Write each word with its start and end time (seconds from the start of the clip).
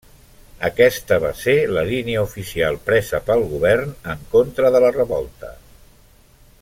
Aquesta 0.67 1.17
va 1.23 1.29
ser 1.41 1.53
la 1.75 1.83
línia 1.91 2.23
oficial 2.29 2.79
presa 2.87 3.21
pel 3.29 3.45
govern 3.53 3.93
en 4.15 4.27
contra 4.33 4.73
de 4.77 4.83
la 4.87 4.91
revolta. 4.97 5.53